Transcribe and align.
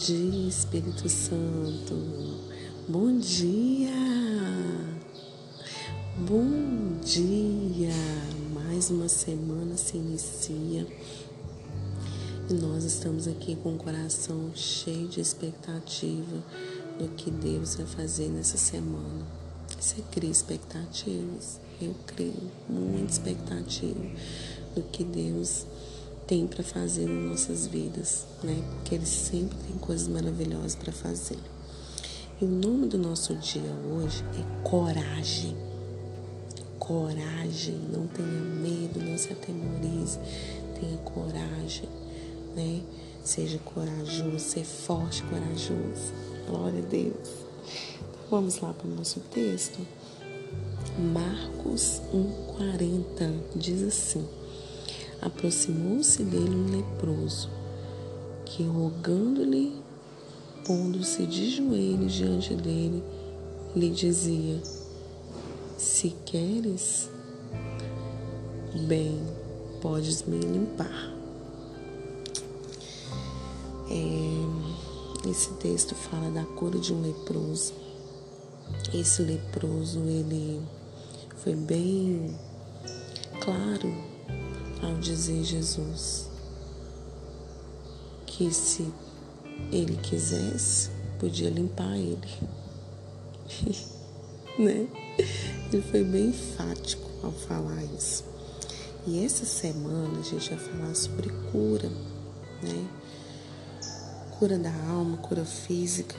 dia, 0.00 0.48
Espírito 0.48 1.06
Santo. 1.10 1.94
Bom 2.88 3.18
dia. 3.18 3.92
Bom 6.26 6.98
dia. 7.04 7.92
Mais 8.54 8.88
uma 8.88 9.10
semana 9.10 9.76
se 9.76 9.98
inicia. 9.98 10.86
E 12.48 12.54
nós 12.54 12.84
estamos 12.84 13.28
aqui 13.28 13.54
com 13.56 13.74
o 13.74 13.76
coração 13.76 14.50
cheio 14.54 15.06
de 15.06 15.20
expectativa 15.20 16.42
do 16.98 17.06
que 17.08 17.30
Deus 17.30 17.74
vai 17.74 17.86
fazer 17.86 18.28
nessa 18.28 18.56
semana. 18.56 19.26
Você 19.78 20.02
cria 20.10 20.30
expectativas? 20.30 21.60
Eu 21.78 21.94
creio, 22.06 22.50
muita 22.66 23.12
expectativa 23.12 24.00
do 24.74 24.82
que 24.82 25.04
Deus 25.04 25.66
tem 26.30 26.46
para 26.46 26.62
fazer 26.62 27.08
nas 27.08 27.30
nossas 27.30 27.66
vidas, 27.66 28.24
né? 28.44 28.62
Porque 28.70 28.94
Ele 28.94 29.04
sempre 29.04 29.58
tem 29.66 29.76
coisas 29.78 30.06
maravilhosas 30.06 30.76
para 30.76 30.92
fazer. 30.92 31.38
E 32.40 32.44
o 32.44 32.48
nome 32.48 32.86
do 32.86 32.96
nosso 32.96 33.34
dia 33.34 33.74
hoje 33.92 34.22
é 34.38 34.62
coragem. 34.62 35.56
Coragem, 36.78 37.80
não 37.92 38.06
tenha 38.06 38.28
medo, 38.28 39.00
não 39.00 39.18
se 39.18 39.32
atemorize, 39.32 40.20
tenha 40.80 40.96
coragem, 40.98 41.88
né? 42.54 42.80
Seja 43.24 43.58
corajoso, 43.58 44.38
ser 44.38 44.64
forte, 44.64 45.24
corajoso. 45.24 46.12
Glória 46.46 46.78
a 46.78 46.86
Deus. 46.86 47.28
Então, 47.98 48.22
vamos 48.30 48.60
lá 48.60 48.72
para 48.72 48.86
o 48.86 48.94
nosso 48.94 49.18
texto. 49.32 49.84
Marcos 50.96 52.00
1,40 52.14 53.56
diz 53.56 53.82
assim: 53.82 54.24
Aproximou-se 55.22 56.24
dele 56.24 56.56
um 56.56 56.70
leproso, 56.70 57.50
que 58.46 58.62
rogando-lhe, 58.62 59.82
pondo-se 60.64 61.26
de 61.26 61.50
joelhos 61.50 62.12
diante 62.14 62.54
dele, 62.54 63.04
lhe 63.76 63.90
dizia: 63.90 64.62
Se 65.76 66.10
queres, 66.24 67.10
bem, 68.88 69.20
podes 69.82 70.22
me 70.22 70.38
limpar. 70.38 71.14
É, 73.90 75.28
esse 75.28 75.52
texto 75.54 75.94
fala 75.94 76.30
da 76.30 76.44
cura 76.44 76.78
de 76.78 76.94
um 76.94 77.02
leproso. 77.02 77.74
Esse 78.94 79.20
leproso, 79.22 79.98
ele 80.00 80.62
foi 81.36 81.54
bem 81.54 82.34
claro 83.42 84.09
ao 84.82 84.94
dizer 84.94 85.44
Jesus 85.44 86.28
que 88.26 88.52
se 88.52 88.88
ele 89.70 89.96
quisesse, 89.96 90.90
podia 91.18 91.50
limpar 91.50 91.96
ele. 91.96 92.28
né? 94.58 94.88
Ele 95.72 95.82
foi 95.82 96.02
bem 96.04 96.28
enfático 96.28 97.08
ao 97.22 97.32
falar 97.32 97.82
isso. 97.96 98.24
E 99.06 99.24
essa 99.24 99.44
semana 99.44 100.18
a 100.18 100.22
gente 100.22 100.54
vai 100.54 100.58
falar 100.58 100.94
sobre 100.94 101.30
cura, 101.50 101.88
né? 102.62 102.88
Cura 104.38 104.58
da 104.58 104.72
alma, 104.88 105.16
cura 105.18 105.44
física. 105.44 106.16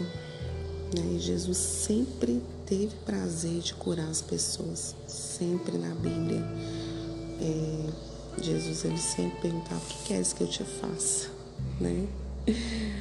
Né? 0.95 1.15
E 1.15 1.19
Jesus 1.19 1.57
sempre 1.57 2.41
teve 2.65 2.95
prazer 3.05 3.61
de 3.61 3.73
curar 3.73 4.09
as 4.09 4.21
pessoas, 4.21 4.95
sempre 5.07 5.77
na 5.77 5.93
Bíblia. 5.95 6.43
É, 7.39 8.10
Jesus 8.39 8.85
ele 8.85 8.97
sempre 8.97 9.41
perguntava: 9.41 9.81
O 9.81 9.85
que 9.87 10.03
queres 10.05 10.33
que 10.33 10.41
eu 10.41 10.47
te 10.47 10.63
faça? 10.63 11.29
Né? 11.79 12.07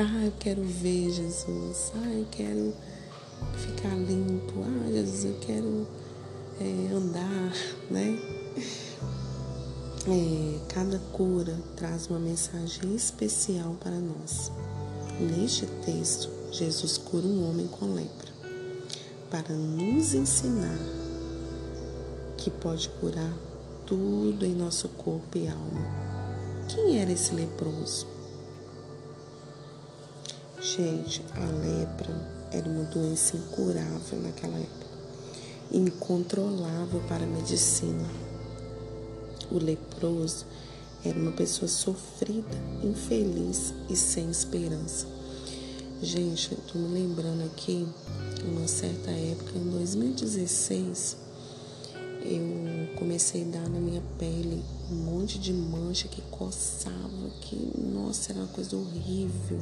Ah, 0.00 0.26
eu 0.26 0.32
quero 0.38 0.62
ver 0.62 1.10
Jesus. 1.10 1.90
Ah, 1.96 2.12
eu 2.12 2.24
quero 2.30 2.72
ficar 3.56 3.92
limpo. 3.96 4.62
Ah, 4.62 4.92
Jesus, 4.92 5.24
eu 5.24 5.34
quero 5.40 5.88
é, 6.60 6.94
andar, 6.94 7.52
né? 7.90 8.16
É, 10.06 10.58
cada 10.72 11.00
cura 11.12 11.58
traz 11.74 12.06
uma 12.06 12.20
mensagem 12.20 12.94
especial 12.94 13.76
para 13.80 13.98
nós. 13.98 14.52
Neste 15.18 15.66
texto, 15.84 16.30
Jesus 16.52 16.96
cura 16.96 17.26
um 17.26 17.50
homem 17.50 17.66
com 17.66 17.92
lepra 17.92 18.28
para 19.28 19.52
nos 19.52 20.14
ensinar 20.14 20.78
que 22.36 22.50
pode 22.50 22.88
curar 23.00 23.32
tudo 23.88 24.44
em 24.44 24.54
nosso 24.54 24.86
corpo 24.90 25.38
e 25.38 25.48
alma. 25.48 25.80
Quem 26.68 27.00
era 27.00 27.10
esse 27.10 27.34
leproso? 27.34 28.06
Gente, 30.60 31.24
a 31.34 31.46
lepra 31.46 32.12
era 32.52 32.68
uma 32.68 32.84
doença 32.84 33.34
incurável 33.34 34.20
naquela 34.20 34.58
época, 34.58 34.86
incontrolável 35.72 37.00
para 37.08 37.24
a 37.24 37.26
medicina. 37.26 38.06
O 39.50 39.56
leproso 39.56 40.44
era 41.02 41.18
uma 41.18 41.32
pessoa 41.32 41.66
sofrida, 41.66 42.58
infeliz 42.84 43.72
e 43.88 43.96
sem 43.96 44.28
esperança. 44.28 45.06
Gente, 46.02 46.52
eu 46.52 46.58
tô 46.70 46.78
me 46.78 46.88
lembrando 46.88 47.42
aqui, 47.46 47.88
uma 48.44 48.68
certa 48.68 49.10
época, 49.10 49.56
em 49.56 49.70
2016, 49.70 51.27
eu 52.30 52.96
comecei 52.96 53.42
a 53.42 53.46
dar 53.46 53.68
na 53.68 53.80
minha 53.80 54.02
pele 54.18 54.62
um 54.90 54.94
monte 54.94 55.38
de 55.38 55.52
mancha 55.52 56.08
que 56.08 56.20
coçava, 56.30 57.30
que, 57.40 57.56
nossa, 57.78 58.32
era 58.32 58.40
uma 58.40 58.48
coisa 58.48 58.76
horrível. 58.76 59.58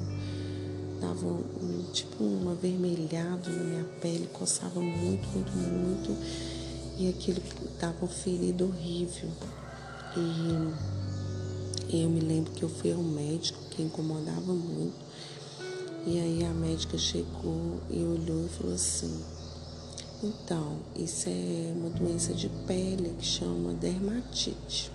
Dava 1.00 1.26
um, 1.26 1.84
tipo 1.92 2.24
um 2.24 2.50
avermelhado 2.50 3.50
na 3.50 3.64
minha 3.64 3.84
pele, 4.00 4.28
coçava 4.32 4.80
muito, 4.80 5.26
muito, 5.28 5.52
muito. 5.56 6.16
E 6.98 7.08
aquilo 7.08 7.40
dava 7.78 8.04
um 8.04 8.08
ferido 8.08 8.64
horrível. 8.64 9.30
E 11.88 12.02
eu 12.02 12.10
me 12.10 12.20
lembro 12.20 12.50
que 12.52 12.62
eu 12.62 12.68
fui 12.68 12.92
ao 12.92 13.02
médico, 13.02 13.58
que 13.70 13.82
incomodava 13.82 14.52
muito. 14.52 15.06
E 16.06 16.18
aí 16.18 16.44
a 16.44 16.54
médica 16.54 16.96
chegou 16.96 17.80
e 17.90 18.02
olhou 18.02 18.46
e 18.46 18.48
falou 18.48 18.74
assim: 18.74 19.22
Então, 20.22 20.78
isso 20.96 21.28
é 21.28 21.72
uma 21.76 21.90
doença 21.90 22.32
de 22.32 22.48
pele 22.66 23.14
que 23.18 23.24
chama 23.24 23.74
dermatite. 23.74 24.90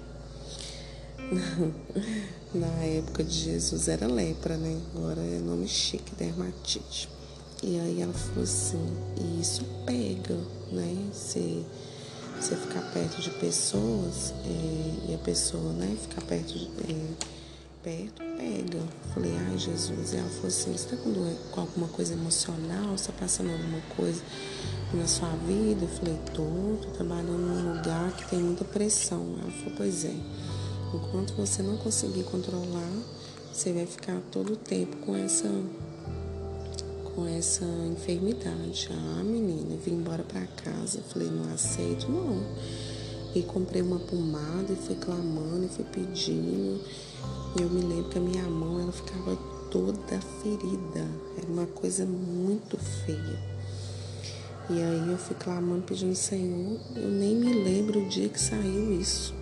Na 2.54 2.84
época 2.84 3.24
de 3.24 3.34
Jesus 3.34 3.88
era 3.88 4.08
lepra, 4.08 4.58
né? 4.58 4.82
Agora 4.96 5.22
é 5.22 5.40
nome 5.40 5.68
chique, 5.68 6.16
dermatite. 6.16 7.08
E 7.64 7.80
aí 7.80 8.02
ela 8.02 8.14
falou 8.14 8.44
assim: 8.44 8.84
e 9.20 9.42
isso 9.42 9.64
pega, 9.86 10.36
né? 10.72 10.98
Você, 11.14 11.64
você 12.40 12.56
ficar 12.56 12.82
perto 12.92 13.22
de 13.22 13.30
pessoas 13.30 14.34
é, 14.44 15.12
e 15.12 15.14
a 15.14 15.18
pessoa, 15.20 15.72
né? 15.74 15.96
Ficar 16.02 16.22
perto 16.24 16.58
de. 16.58 16.66
É, 16.92 17.08
perto, 17.84 18.22
pega. 18.38 18.84
Falei, 19.14 19.32
Jesus. 19.62 20.14
E 20.14 20.18
ela 20.18 20.30
falou 20.30 20.48
assim: 20.48 20.72
você 20.72 20.96
tá 20.96 20.98
com, 20.98 21.14
com 21.52 21.62
alguma 21.62 21.88
coisa 21.88 22.14
emocional? 22.14 22.98
Você 22.98 23.12
tá 23.12 23.14
passando 23.20 23.52
alguma 23.52 23.82
coisa 23.96 24.22
na 24.94 25.08
sua 25.08 25.30
vida? 25.48 25.86
Eu 25.86 25.90
falei, 25.90 26.20
tô, 26.34 26.78
tô 26.82 26.90
trabalhando 26.96 27.38
num 27.38 27.76
lugar 27.76 28.16
que 28.16 28.30
tem 28.30 28.40
muita 28.40 28.66
pressão. 28.66 29.36
Ela 29.42 29.52
falou, 29.52 29.74
pois 29.78 30.06
é. 30.06 30.16
Enquanto 30.94 31.34
você 31.36 31.62
não 31.62 31.78
conseguir 31.78 32.24
controlar, 32.24 32.92
você 33.52 33.72
vai 33.72 33.86
ficar 33.86 34.20
todo 34.32 34.54
o 34.54 34.58
tempo 34.58 34.98
com 34.98 35.16
essa 35.16 35.48
com 37.16 37.28
essa 37.28 37.66
enfermidade. 37.66 38.90
Ah, 38.92 39.24
menina, 39.24 39.76
vim 39.84 39.96
embora 39.96 40.24
para 40.24 40.46
casa. 40.64 41.02
Falei, 41.10 41.30
não 41.30 41.54
aceito, 41.54 42.10
não. 42.10 42.42
E 43.36 43.42
comprei 43.44 43.82
uma 43.82 44.00
pomada 44.00 44.72
e 44.72 44.76
fui 44.76 44.96
clamando 44.96 45.66
e 45.66 45.70
fui 45.70 45.86
pedindo. 45.86 46.82
Eu 47.60 47.70
me 47.70 47.82
lembro 47.82 48.10
que 48.10 48.18
a 48.18 48.22
minha 48.22 48.44
mão 48.44 48.80
ela 48.80 48.92
ficava 48.92 49.38
toda 49.72 50.20
ferida. 50.44 51.08
Era 51.38 51.48
uma 51.48 51.66
coisa 51.66 52.06
muito 52.06 52.78
feia. 52.78 53.40
E 54.70 54.74
aí 54.74 55.10
eu 55.10 55.18
fui 55.18 55.36
clamando, 55.36 55.82
pedindo, 55.82 56.14
Senhor, 56.14 56.80
eu 56.96 57.08
nem 57.10 57.36
me 57.36 57.54
lembro 57.54 58.02
o 58.02 58.10
dia 58.10 58.30
que 58.30 58.40
saiu 58.40 59.00
isso. 59.00 59.34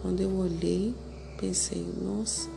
Quando 0.00 0.20
eu 0.20 0.30
olhei, 0.30 0.94
pensei, 1.38 1.86
nossa, 2.02 2.48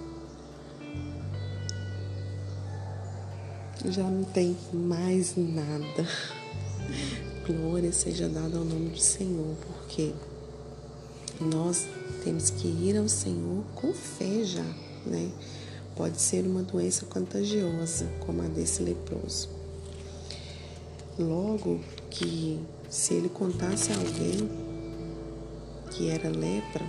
já 3.85 4.03
não 4.03 4.23
tem 4.23 4.57
mais 4.73 5.35
nada. 5.35 6.07
Glória 7.45 7.91
seja 7.91 8.27
dada 8.27 8.57
ao 8.57 8.65
nome 8.65 8.89
do 8.89 8.99
Senhor, 8.99 9.55
porque 9.67 10.11
nós 11.39 11.85
temos 12.23 12.49
que 12.49 12.67
ir 12.67 12.97
ao 12.97 13.07
Senhor 13.07 13.63
com 13.75 13.93
fé 13.93 14.43
já, 14.43 14.65
né? 15.05 15.29
Pode 15.95 16.19
ser 16.21 16.45
uma 16.45 16.61
doença 16.61 17.05
contagiosa, 17.05 18.05
como 18.25 18.41
a 18.41 18.47
desse 18.47 18.83
leproso. 18.83 19.49
Logo 21.17 21.79
que, 22.09 22.59
se 22.89 23.13
ele 23.13 23.29
contasse 23.29 23.93
a 23.93 23.95
alguém 23.95 24.49
que 25.91 26.09
era 26.09 26.27
lepra, 26.27 26.85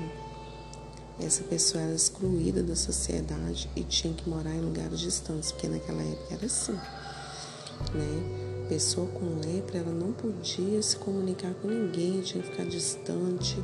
essa 1.21 1.45
pessoa 1.45 1.83
era 1.83 1.95
excluída 1.95 2.63
da 2.63 2.75
sociedade 2.75 3.71
e 3.77 3.83
tinha 3.83 4.13
que 4.13 4.29
morar 4.29 4.55
em 4.55 4.61
lugares 4.61 4.99
distantes, 4.99 5.53
porque 5.53 5.69
naquela 5.69 6.03
época 6.03 6.35
era 6.35 6.47
assim, 6.47 6.73
né? 7.95 8.67
Pessoa 8.69 9.07
com 9.07 9.41
lepra, 9.47 9.79
ela 9.79 9.93
não 9.93 10.13
podia 10.13 10.83
se 10.83 10.97
comunicar 10.97 11.55
com 11.55 11.69
ninguém, 11.69 12.21
tinha 12.21 12.43
que 12.43 12.51
ficar 12.51 12.65
distante, 12.65 13.57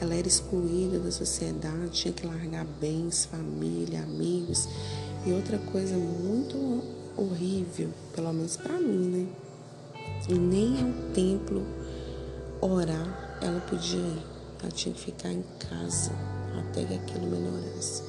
ela 0.00 0.14
era 0.14 0.26
excluída 0.26 0.98
da 0.98 1.10
sociedade, 1.10 1.90
tinha 1.90 2.12
que 2.12 2.26
largar 2.26 2.64
bens, 2.80 3.26
família, 3.26 4.02
amigos. 4.02 4.68
E 5.26 5.32
outra 5.32 5.58
coisa 5.58 5.96
muito 5.96 6.82
horrível, 7.16 7.90
pelo 8.14 8.32
menos 8.32 8.56
para 8.56 8.78
mim, 8.78 9.08
né? 9.08 9.26
Nem 10.28 10.80
ao 10.82 11.12
templo 11.12 11.62
orar 12.60 13.38
ela 13.40 13.60
podia 13.60 14.00
ir. 14.00 14.22
Ela 14.62 14.72
tinha 14.72 14.94
que 14.94 15.00
ficar 15.00 15.30
em 15.30 15.44
casa 15.58 16.12
até 16.58 16.84
que 16.84 16.94
aquilo 16.94 17.26
melhorasse. 17.26 18.02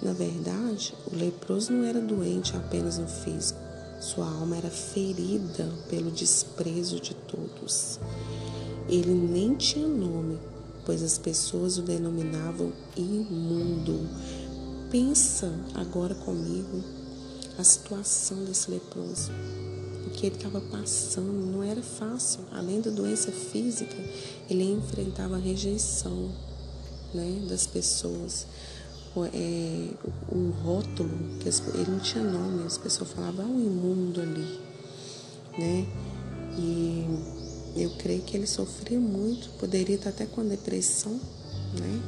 Na 0.00 0.12
verdade, 0.12 0.94
o 1.12 1.16
leproso 1.16 1.72
não 1.72 1.84
era 1.84 2.00
doente 2.00 2.56
apenas 2.56 2.98
no 2.98 3.08
físico, 3.08 3.58
sua 4.00 4.26
alma 4.26 4.56
era 4.56 4.70
ferida 4.70 5.68
pelo 5.90 6.10
desprezo 6.10 7.00
de 7.00 7.14
todos. 7.14 7.98
Ele 8.88 9.12
nem 9.12 9.54
tinha 9.54 9.88
nome, 9.88 10.38
pois 10.88 11.02
as 11.02 11.18
pessoas 11.18 11.76
o 11.76 11.82
denominavam 11.82 12.72
imundo. 12.96 14.08
Pensa 14.90 15.52
agora 15.74 16.14
comigo 16.14 16.82
a 17.58 17.62
situação 17.62 18.42
desse 18.46 18.70
leproso. 18.70 19.30
O 20.06 20.10
que 20.12 20.24
ele 20.24 20.36
estava 20.36 20.62
passando 20.62 21.30
não 21.30 21.62
era 21.62 21.82
fácil. 21.82 22.40
Além 22.50 22.80
da 22.80 22.90
doença 22.90 23.30
física, 23.30 23.96
ele 24.48 24.64
enfrentava 24.64 25.36
a 25.36 25.38
rejeição 25.38 26.30
né, 27.12 27.46
das 27.46 27.66
pessoas. 27.66 28.46
O, 29.14 29.26
é, 29.26 29.90
o, 30.32 30.50
rótulo, 30.64 31.10
que 31.40 31.50
as, 31.50 31.62
ele 31.74 31.90
não 31.90 32.00
tinha 32.00 32.24
nome, 32.24 32.64
as 32.64 32.78
pessoas 32.78 33.10
falavam, 33.10 33.44
ah, 33.44 33.48
um 33.48 33.60
imundo 33.60 34.22
ali. 34.22 34.58
Né? 35.58 35.86
E 36.56 37.37
eu 37.76 37.90
creio 37.98 38.22
que 38.22 38.36
ele 38.36 38.46
sofria 38.46 38.98
muito, 38.98 39.50
poderia 39.58 39.96
estar 39.96 40.10
até 40.10 40.26
com 40.26 40.44
depressão, 40.44 41.12
né? 41.78 42.02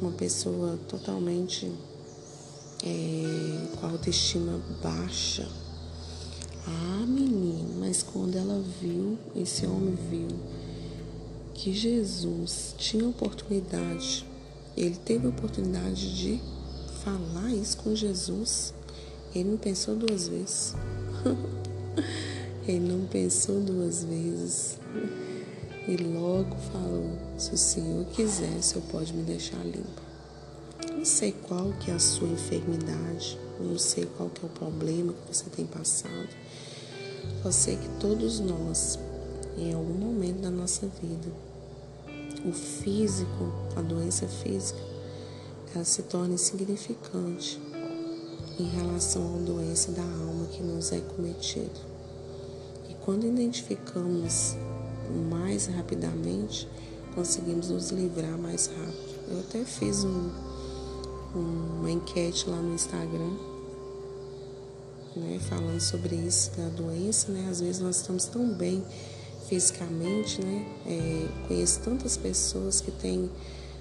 Uma 0.00 0.12
pessoa 0.12 0.78
totalmente 0.88 1.70
é, 2.84 3.76
com 3.76 3.86
a 3.86 3.90
autoestima 3.90 4.60
baixa. 4.82 5.48
Ah, 6.66 7.04
menino, 7.06 7.74
mas 7.78 8.02
quando 8.02 8.36
ela 8.36 8.62
viu, 8.80 9.18
esse 9.34 9.66
homem 9.66 9.96
viu 10.10 10.28
que 11.54 11.72
Jesus 11.74 12.74
tinha 12.78 13.06
oportunidade, 13.08 14.24
ele 14.76 14.96
teve 14.96 15.26
a 15.26 15.30
oportunidade 15.30 16.16
de 16.16 16.40
falar 17.02 17.50
isso 17.50 17.76
com 17.78 17.94
Jesus, 17.94 18.72
ele 19.34 19.50
não 19.50 19.58
pensou 19.58 19.96
duas 19.96 20.28
vezes. 20.28 20.74
ele 22.66 22.92
não 22.92 23.06
pensou 23.06 23.60
duas 23.60 24.04
vezes. 24.04 24.78
E 25.88 25.96
logo 25.96 26.56
falou: 26.72 27.18
se 27.38 27.54
o 27.54 27.58
Senhor 27.58 28.04
quiser, 28.06 28.56
o 28.58 28.62
Senhor 28.62 28.84
pode 28.90 29.12
me 29.14 29.22
deixar 29.22 29.62
limpo. 29.64 30.02
Não 30.96 31.04
sei 31.04 31.32
qual 31.32 31.72
que 31.80 31.90
é 31.90 31.94
a 31.94 31.98
sua 31.98 32.28
enfermidade, 32.28 33.38
não 33.58 33.78
sei 33.78 34.06
qual 34.16 34.28
que 34.28 34.44
é 34.44 34.46
o 34.46 34.50
problema 34.50 35.12
que 35.12 35.34
você 35.34 35.48
tem 35.50 35.66
passado. 35.66 36.28
Só 37.42 37.50
sei 37.50 37.76
que 37.76 37.88
todos 37.98 38.40
nós, 38.40 38.98
em 39.56 39.72
algum 39.72 39.94
momento 39.94 40.40
da 40.40 40.50
nossa 40.50 40.86
vida, 41.02 41.28
o 42.44 42.52
físico, 42.52 43.52
a 43.76 43.80
doença 43.80 44.26
física, 44.26 44.80
ela 45.74 45.84
se 45.84 46.02
torna 46.02 46.34
insignificante 46.34 47.60
em 48.58 48.68
relação 48.68 49.36
à 49.36 49.38
doença 49.38 49.92
da 49.92 50.02
alma 50.02 50.46
que 50.46 50.62
nos 50.62 50.92
é 50.92 51.00
cometida. 51.00 51.89
Quando 53.04 53.26
identificamos 53.26 54.56
mais 55.30 55.66
rapidamente, 55.66 56.68
conseguimos 57.14 57.70
nos 57.70 57.90
livrar 57.90 58.38
mais 58.38 58.66
rápido. 58.66 59.10
Eu 59.28 59.40
até 59.40 59.64
fiz 59.64 60.04
um, 60.04 60.30
uma 61.34 61.90
enquete 61.90 62.48
lá 62.48 62.56
no 62.56 62.74
Instagram, 62.74 63.36
né, 65.16 65.38
falando 65.48 65.80
sobre 65.80 66.14
isso 66.16 66.50
da 66.56 66.68
doença, 66.68 67.32
né? 67.32 67.48
Às 67.50 67.60
vezes 67.60 67.80
nós 67.80 67.96
estamos 67.96 68.26
tão 68.26 68.48
bem 68.54 68.84
fisicamente, 69.48 70.40
né? 70.44 70.66
É, 70.86 71.46
conheço 71.48 71.80
tantas 71.80 72.16
pessoas 72.16 72.80
que 72.80 72.90
têm 72.90 73.30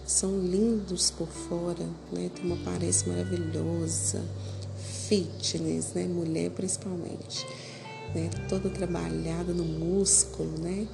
são 0.05 0.39
lindos 0.39 1.11
por 1.11 1.27
fora, 1.27 1.85
né? 2.11 2.31
Tem 2.33 2.43
uma 2.43 2.55
aparência 2.55 3.07
maravilhosa, 3.07 4.23
fitness, 5.07 5.93
né? 5.93 6.05
Mulher 6.07 6.49
principalmente, 6.49 7.45
né? 8.15 8.29
Toda 8.47 8.69
trabalhada 8.69 9.53
no 9.53 9.63
músculo, 9.63 10.51
né? 10.59 10.87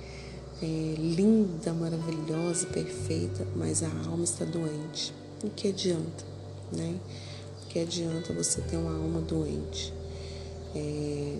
É, 0.62 0.96
linda, 0.98 1.74
maravilhosa, 1.74 2.66
perfeita, 2.68 3.46
mas 3.56 3.84
a 3.84 3.90
alma 4.08 4.24
está 4.24 4.46
doente. 4.46 5.14
O 5.44 5.50
que 5.50 5.68
adianta? 5.68 6.36
né? 6.72 7.00
Que 7.70 7.80
adianta 7.80 8.34
você 8.34 8.62
ter 8.62 8.78
uma 8.78 8.96
alma 8.96 9.22
doente. 9.22 9.94
É, 10.76 11.40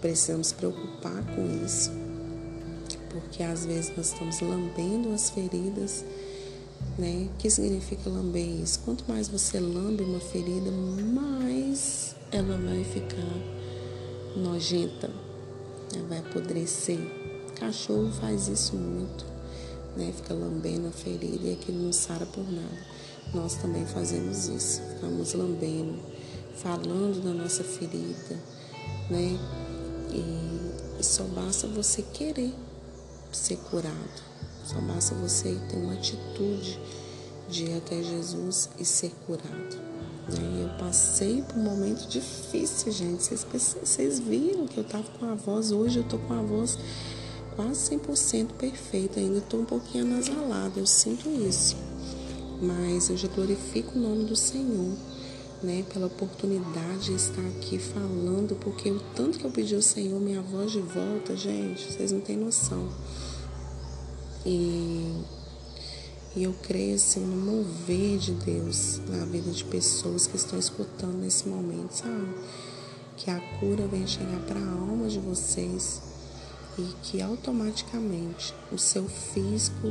precisamos 0.00 0.52
preocupar 0.52 1.24
com 1.34 1.64
isso, 1.64 1.90
porque 3.10 3.42
às 3.42 3.64
vezes 3.64 3.92
nós 3.96 4.12
estamos 4.12 4.40
lambendo 4.40 5.12
as 5.12 5.30
feridas, 5.30 6.04
né? 6.98 7.28
O 7.32 7.38
que 7.38 7.50
significa 7.50 8.08
lamber 8.10 8.46
isso? 8.62 8.80
Quanto 8.84 9.04
mais 9.08 9.28
você 9.28 9.58
lambe 9.58 10.02
uma 10.02 10.20
ferida, 10.20 10.70
mais 10.70 12.14
ela 12.30 12.56
vai 12.58 12.84
ficar 12.84 13.61
nojenta, 14.36 15.10
ela 15.94 16.06
vai 16.08 16.18
apodrecer. 16.18 16.98
Cachorro 17.58 18.10
faz 18.12 18.48
isso 18.48 18.74
muito, 18.76 19.24
né? 19.96 20.12
Fica 20.16 20.34
lambendo 20.34 20.88
a 20.88 20.92
ferida 20.92 21.48
e 21.48 21.52
aquilo 21.52 21.82
não 21.82 21.92
sara 21.92 22.26
por 22.26 22.44
nada 22.50 22.92
nós 23.34 23.54
também 23.54 23.86
fazemos 23.86 24.48
isso. 24.48 24.82
Ficamos 24.82 25.32
lambendo, 25.34 25.98
falando 26.56 27.22
da 27.22 27.32
nossa 27.32 27.64
ferida, 27.64 28.38
né? 29.10 29.38
E, 30.10 31.00
e 31.00 31.04
só 31.04 31.24
basta 31.24 31.66
você 31.66 32.02
querer 32.02 32.54
ser 33.30 33.56
curado. 33.56 34.32
Só 34.64 34.80
basta 34.80 35.14
você 35.14 35.58
ter 35.68 35.76
uma 35.76 35.94
atitude 35.94 36.78
de 37.48 37.64
ir 37.64 37.78
até 37.78 38.02
Jesus 38.02 38.68
e 38.78 38.84
ser 38.84 39.12
curado. 39.26 39.91
Né? 40.28 40.64
Eu 40.64 40.78
passei 40.78 41.42
por 41.42 41.58
um 41.58 41.62
momento 41.62 42.08
difícil, 42.08 42.92
gente. 42.92 43.22
Vocês, 43.22 43.46
vocês 43.82 44.18
viram 44.18 44.66
que 44.66 44.78
eu 44.78 44.82
estava 44.82 45.04
com 45.18 45.26
a 45.26 45.34
voz, 45.34 45.72
hoje 45.72 45.98
eu 45.98 46.04
estou 46.04 46.18
com 46.18 46.34
a 46.34 46.42
voz 46.42 46.78
quase 47.56 47.96
100% 47.96 48.52
perfeita. 48.58 49.20
Ainda 49.20 49.38
estou 49.38 49.60
um 49.60 49.64
pouquinho 49.64 50.04
anasalada, 50.04 50.78
eu 50.78 50.86
sinto 50.86 51.28
isso 51.28 51.76
mas 52.62 53.10
eu 53.10 53.16
já 53.16 53.26
glorifico 53.26 53.98
o 53.98 54.00
nome 54.00 54.24
do 54.24 54.36
Senhor, 54.36 54.96
né, 55.60 55.84
pela 55.92 56.06
oportunidade 56.06 57.06
de 57.06 57.14
estar 57.14 57.42
aqui 57.42 57.76
falando, 57.76 58.56
porque 58.60 58.88
o 58.90 59.00
tanto 59.16 59.38
que 59.38 59.44
eu 59.44 59.50
pedi 59.50 59.74
ao 59.74 59.82
Senhor 59.82 60.20
minha 60.20 60.40
voz 60.40 60.70
de 60.70 60.80
volta, 60.80 61.36
gente, 61.36 61.92
vocês 61.92 62.12
não 62.12 62.20
têm 62.20 62.36
noção. 62.36 62.88
E, 64.46 65.12
e 66.34 66.44
eu 66.44 66.54
creio 66.62 66.94
assim 66.94 67.20
no 67.20 67.36
mover 67.36 68.18
de 68.18 68.32
Deus 68.32 69.00
na 69.08 69.24
vida 69.26 69.50
de 69.50 69.64
pessoas 69.64 70.26
que 70.26 70.36
estão 70.36 70.58
escutando 70.58 71.18
nesse 71.18 71.46
momento, 71.48 71.92
sabe? 71.92 72.34
Que 73.16 73.30
a 73.30 73.38
cura 73.58 73.86
venha 73.86 74.06
chegar 74.06 74.40
para 74.46 74.58
a 74.58 74.72
alma 74.72 75.08
de 75.08 75.18
vocês 75.18 76.00
e 76.78 76.82
que 77.02 77.20
automaticamente 77.20 78.54
o 78.72 78.78
seu 78.78 79.06
físico 79.06 79.88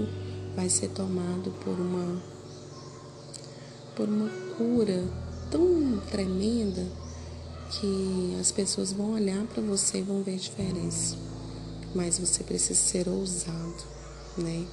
vai 0.55 0.67
ser 0.67 0.89
tomado 0.89 1.51
por 1.63 1.79
uma 1.79 2.21
por 3.95 4.07
uma 4.07 4.29
cura 4.57 5.03
tão 5.51 6.01
tremenda 6.09 6.87
que 7.69 8.35
as 8.39 8.51
pessoas 8.51 8.91
vão 8.91 9.13
olhar 9.13 9.45
para 9.47 9.61
você 9.61 9.99
e 9.99 10.01
vão 10.01 10.23
ver 10.23 10.35
a 10.35 10.37
diferença. 10.37 11.15
Mas 11.93 12.17
você 12.17 12.43
precisa 12.43 12.79
ser 12.79 13.07
ousado, 13.07 13.83
né? 14.37 14.65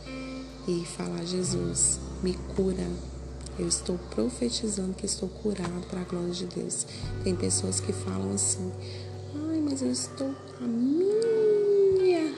E 0.66 0.84
falar: 0.84 1.24
Jesus, 1.24 2.00
me 2.22 2.34
cura. 2.54 2.86
Eu 3.58 3.66
estou 3.66 3.98
profetizando 4.10 4.94
que 4.94 5.06
estou 5.06 5.28
curado 5.28 5.86
para 5.90 6.00
a 6.00 6.04
glória 6.04 6.30
de 6.30 6.46
Deus. 6.46 6.86
Tem 7.24 7.34
pessoas 7.34 7.80
que 7.80 7.92
falam 7.92 8.32
assim: 8.32 8.70
ai, 9.50 9.60
mas 9.60 9.82
eu 9.82 9.90
estou 9.90 10.34
a 10.60 10.64
minha 10.64 12.34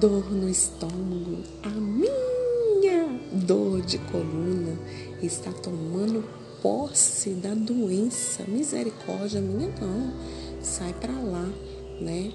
dor 0.00 0.30
no 0.30 0.48
estômago, 0.48 1.42
a 1.62 1.68
minha 1.68 3.20
dor 3.32 3.80
de 3.82 3.98
coluna, 3.98 4.78
está 5.22 5.52
tomando 5.52 6.24
posse 6.62 7.30
da 7.30 7.54
doença. 7.54 8.44
Misericórdia 8.48 9.40
minha 9.40 9.68
não. 9.80 10.12
Sai 10.62 10.92
para 10.92 11.12
lá, 11.12 11.48
né? 12.00 12.32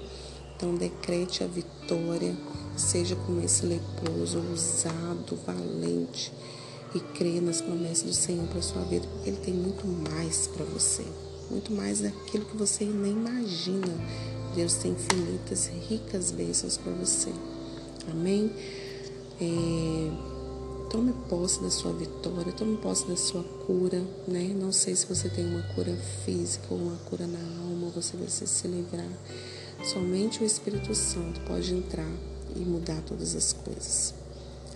Então 0.56 0.74
decrete 0.74 1.44
a 1.44 1.46
vitória, 1.46 2.34
Seja 2.76 3.14
como 3.14 3.40
esse 3.40 3.64
leproso, 3.66 4.42
ousado, 4.50 5.38
valente 5.46 6.32
e 6.94 7.00
creia 7.00 7.40
nas 7.40 7.60
promessas 7.60 8.04
do 8.04 8.14
Senhor 8.14 8.46
para 8.48 8.62
sua 8.62 8.82
vida, 8.82 9.06
porque 9.06 9.30
Ele 9.30 9.38
tem 9.38 9.54
muito 9.54 9.86
mais 9.86 10.46
para 10.46 10.64
você, 10.64 11.04
muito 11.50 11.72
mais 11.72 12.00
daquilo 12.00 12.44
que 12.44 12.56
você 12.56 12.84
nem 12.84 13.12
imagina. 13.12 13.94
Deus 14.54 14.74
tem 14.74 14.92
infinitas, 14.92 15.66
ricas 15.88 16.30
bênçãos 16.30 16.76
para 16.76 16.92
você. 16.92 17.32
Amém? 18.10 18.52
É, 19.40 20.10
tome 20.90 21.12
posse 21.28 21.60
da 21.60 21.70
sua 21.70 21.92
vitória, 21.92 22.52
tome 22.52 22.76
posse 22.76 23.06
da 23.08 23.16
sua 23.16 23.42
cura, 23.66 24.00
né? 24.28 24.54
Não 24.56 24.70
sei 24.70 24.94
se 24.94 25.06
você 25.06 25.28
tem 25.28 25.44
uma 25.44 25.62
cura 25.74 25.96
física 26.24 26.66
ou 26.70 26.78
uma 26.78 26.96
cura 27.08 27.26
na 27.26 27.38
alma, 27.62 27.90
você 27.92 28.16
vai 28.16 28.28
se 28.28 28.68
livrar. 28.68 29.10
Somente 29.82 30.42
o 30.42 30.46
Espírito 30.46 30.94
Santo 30.94 31.40
pode 31.40 31.74
entrar 31.74 32.08
e 32.54 32.60
mudar 32.60 33.00
todas 33.06 33.34
as 33.34 33.52
coisas. 33.52 34.14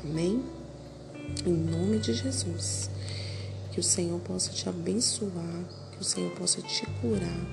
Amém? 0.04 0.42
Em 1.46 1.52
nome 1.52 1.98
de 1.98 2.14
Jesus. 2.14 2.90
Que 3.72 3.80
o 3.80 3.82
Senhor 3.82 4.18
possa 4.20 4.50
te 4.50 4.68
abençoar, 4.68 5.64
que 5.92 6.00
o 6.00 6.04
Senhor 6.04 6.30
possa 6.32 6.60
te 6.62 6.86
curar, 7.00 7.46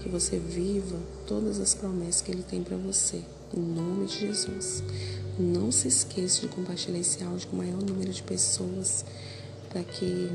que 0.00 0.08
você 0.08 0.38
viva 0.38 0.98
todas 1.26 1.60
as 1.60 1.74
promessas 1.74 2.22
que 2.22 2.30
Ele 2.30 2.42
tem 2.42 2.62
para 2.62 2.76
você. 2.76 3.22
Em 3.56 3.60
nome 3.60 4.06
de 4.06 4.20
Jesus. 4.20 4.82
Não 5.38 5.72
se 5.72 5.88
esqueça 5.88 6.42
de 6.42 6.48
compartilhar 6.48 6.98
esse 6.98 7.22
áudio 7.24 7.48
com 7.48 7.56
o 7.56 7.58
maior 7.58 7.82
número 7.82 8.12
de 8.12 8.22
pessoas 8.22 9.04
para 9.70 9.82
que 9.82 10.30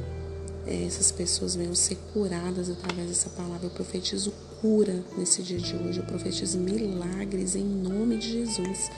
é, 0.66 0.84
essas 0.84 1.12
pessoas 1.12 1.56
venham 1.56 1.76
ser 1.76 1.98
curadas 2.14 2.70
através 2.70 3.08
dessa 3.08 3.30
palavra. 3.30 3.68
Eu 3.68 3.70
profetizo 3.70 4.34
cura 4.60 5.04
nesse 5.18 5.44
dia 5.44 5.60
de 5.60 5.76
hoje, 5.76 6.00
eu 6.00 6.06
profetizo 6.06 6.58
milagres 6.58 7.56
em 7.56 7.64
nome 7.64 8.18
de 8.18 8.32
Jesus 8.32 8.90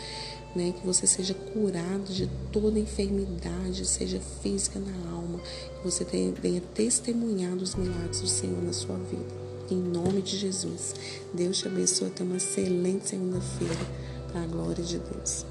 né? 0.55 0.73
Que 0.79 0.85
você 0.85 1.05
seja 1.05 1.33
curado 1.33 2.11
de 2.11 2.29
toda 2.51 2.79
enfermidade, 2.79 3.85
seja 3.85 4.19
física 4.41 4.79
na 4.79 5.11
alma, 5.11 5.39
que 5.39 5.83
você 5.83 6.03
tenha, 6.05 6.61
testemunhado 6.73 7.63
os 7.63 7.75
milagres 7.75 8.21
do 8.21 8.27
Senhor 8.27 8.61
na 8.63 8.73
sua 8.73 8.97
vida. 8.97 9.49
Em 9.69 9.77
nome 9.77 10.21
de 10.21 10.37
Jesus. 10.37 10.95
Deus 11.33 11.59
te 11.59 11.67
abençoe. 11.67 12.09
Tenha 12.09 12.27
uma 12.27 12.37
excelente 12.37 13.07
segunda-feira 13.07 13.85
para 14.31 14.41
a 14.43 14.47
glória 14.47 14.83
de 14.83 14.97
Deus. 14.97 15.45